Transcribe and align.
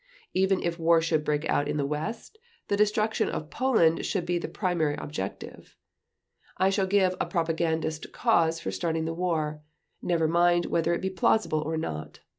Even 0.33 0.63
if 0.63 0.79
war 0.79 0.99
should 0.99 1.23
break 1.23 1.47
out 1.47 1.67
in 1.67 1.77
the 1.77 1.85
West, 1.85 2.39
the 2.69 2.75
destruction 2.75 3.29
of 3.29 3.51
Poland 3.51 4.03
shall 4.03 4.23
be 4.23 4.39
the 4.39 4.47
primary 4.47 4.95
objective. 4.95 5.77
I 6.57 6.71
shall 6.71 6.87
give 6.87 7.13
a 7.21 7.27
propagandist 7.27 8.11
cause 8.11 8.59
for 8.59 8.71
starting 8.71 9.05
the 9.05 9.13
war—never 9.13 10.27
mind 10.27 10.65
whether 10.65 10.95
it 10.95 11.01
be 11.01 11.11
plausible 11.11 11.59
or 11.61 11.77
not. 11.77 12.19